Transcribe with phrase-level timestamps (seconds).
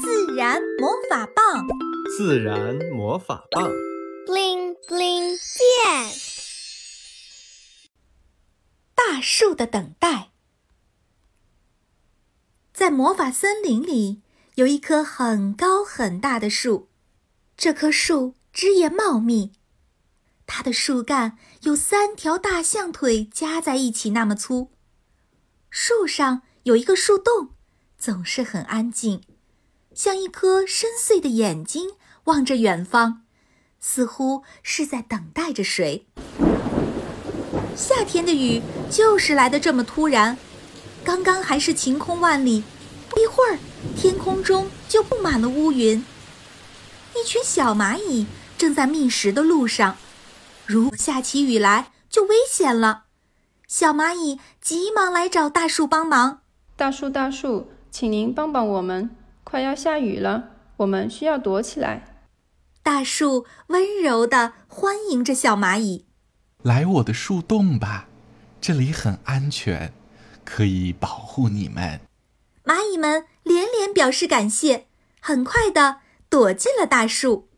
[0.00, 1.66] 自然魔法棒，
[2.16, 3.68] 自然魔法棒
[4.26, 6.12] ，bling bling 变。
[8.94, 10.30] 大树的等待，
[12.72, 14.22] 在魔法森林里
[14.54, 16.88] 有一棵很高很大的树，
[17.56, 19.52] 这棵树枝叶茂密，
[20.46, 24.70] 它的树干有三条大象腿加在一起那么粗。
[25.70, 27.54] 树上有一个树洞，
[27.98, 29.22] 总是很安静。
[29.98, 31.90] 像一颗深邃的眼睛
[32.26, 33.22] 望着远方，
[33.80, 36.06] 似乎是在等待着谁。
[37.74, 40.38] 夏天的雨就是来的这么突然，
[41.02, 42.62] 刚刚还是晴空万里，
[43.08, 43.58] 不一会儿
[43.96, 45.98] 天空中就布满了乌云。
[47.16, 48.24] 一群小蚂蚁
[48.56, 49.96] 正在觅食的路上，
[50.64, 53.06] 如果下起雨来就危险了。
[53.66, 56.42] 小蚂蚁急忙来找大树帮忙
[56.78, 59.10] ：“大树，大树，请您帮帮我们。”
[59.50, 62.20] 快要下雨了，我们需要躲起来。
[62.82, 66.04] 大树温柔地欢迎着小蚂蚁，
[66.62, 68.08] 来我的树洞吧，
[68.60, 69.94] 这里很安全，
[70.44, 71.98] 可以保护你们。
[72.62, 74.86] 蚂蚁们连连表示感谢，
[75.18, 77.48] 很快地躲进了大树。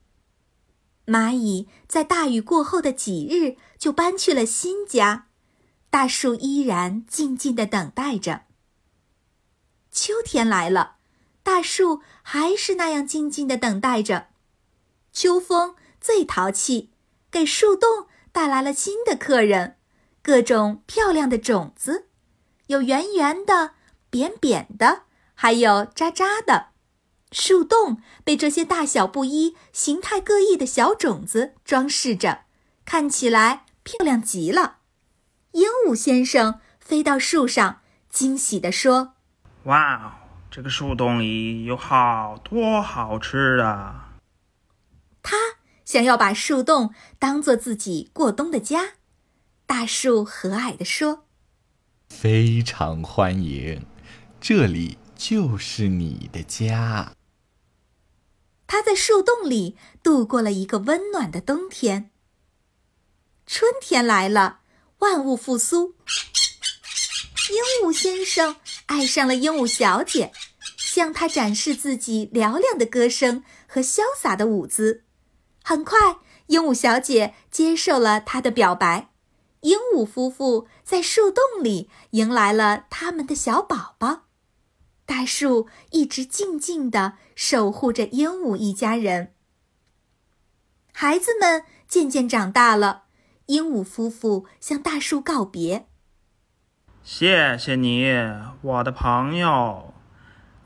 [1.07, 5.27] 蚂蚁在大雨过后的几日就搬去了新家，
[5.91, 8.43] 大树依然静静地等待着。
[9.91, 10.99] 秋天来了。
[11.43, 14.29] 大树还是那样静静地等待着。
[15.13, 16.91] 秋风最淘气，
[17.31, 19.77] 给树洞带来了新的客人，
[20.23, 22.07] 各种漂亮的种子，
[22.69, 23.73] 有圆圆的、
[24.09, 25.03] 扁扁的，
[25.35, 26.69] 还有渣渣的。
[27.33, 32.43] 树洞被这些大小不一、形态各异的小种子装饰着，
[32.85, 34.79] 看起来漂亮极了。
[35.53, 39.15] 鹦鹉先生飞到树上，惊喜地说
[39.65, 40.19] ：“哇！”
[40.51, 43.95] 这个树洞里有好多好吃的。
[45.23, 45.37] 他
[45.85, 48.95] 想要把树洞当做自己过冬的家。
[49.65, 51.25] 大树和蔼地说
[52.11, 53.87] ：“非常欢迎，
[54.41, 57.13] 这里就是你的家。”
[58.67, 62.11] 他在树洞里度过了一个温暖的冬天。
[63.47, 64.63] 春天来了，
[64.99, 65.95] 万物复苏。
[67.51, 68.57] 鹦鹉先生
[68.87, 70.33] 爱上了鹦鹉小姐，
[70.77, 75.05] 向她展示自己嘹亮的歌声和潇洒的舞姿。
[75.63, 79.11] 很快，鹦鹉小姐接受了他的表白。
[79.61, 84.23] 鹦鹉夫妇在树洞里迎来了他们的小宝宝。
[85.05, 89.35] 大树一直静静地守护着鹦鹉一家人。
[90.93, 93.05] 孩子们渐渐长大了，
[93.47, 95.89] 鹦鹉夫妇向大树告别。
[97.03, 98.13] 谢谢你，
[98.61, 99.95] 我的朋友，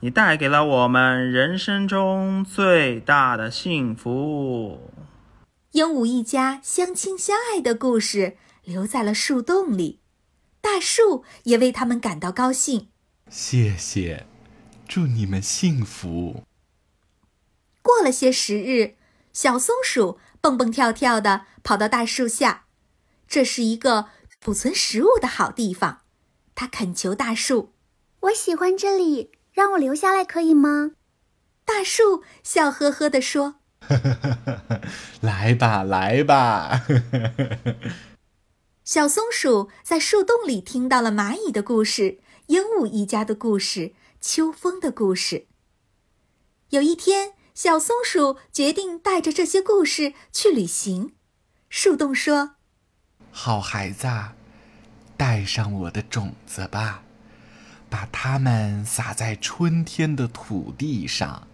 [0.00, 4.91] 你带给了我们人生中最大的幸福。
[5.71, 10.00] 鹦鹉一家相亲相爱的故事留在了树洞里，
[10.61, 12.89] 大树也为他们感到高兴。
[13.31, 14.27] 谢谢，
[14.87, 16.43] 祝你们幸福。
[17.81, 18.97] 过了些时日，
[19.33, 22.65] 小松鼠蹦蹦跳跳地跑到大树下，
[23.27, 24.06] 这是一个
[24.41, 26.03] 储存食物的好地方。
[26.54, 27.72] 他恳求大树
[28.20, 30.92] ：“我喜欢这里，让我留下来可以吗？”
[31.65, 33.56] 大树笑呵呵地说：
[35.20, 36.84] “来吧，来吧。
[38.84, 45.47] ”小松鼠在树洞里听到了蚂蚁的故事、鹦鹉一家的故事、秋风的故事。
[46.69, 51.14] 有一天，小松鼠决定带着这些故事去旅行。
[51.70, 52.56] 树洞说
[53.32, 54.06] ：“好孩子。”
[55.16, 57.02] 带上我的种子吧，
[57.88, 61.47] 把它们撒在春天的土地上，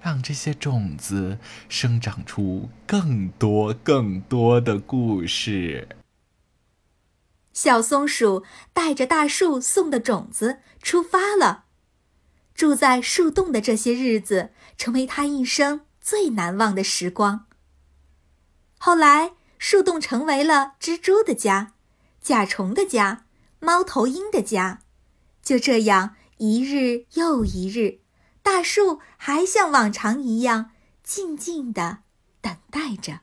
[0.00, 5.88] 让这些种子生长出更多更多的故事。
[7.52, 11.64] 小松鼠带着大树送的种子出发了。
[12.54, 17.46] 住在树洞的这些日子，成为它一生最难忘的时光。
[18.78, 21.74] 后来，树洞成为了蜘蛛的家。
[22.20, 23.26] 甲虫的家，
[23.60, 24.80] 猫头鹰的家，
[25.42, 28.00] 就这样一日又一日，
[28.42, 30.72] 大树还像往常一样
[31.02, 31.98] 静静地
[32.40, 33.20] 等待着。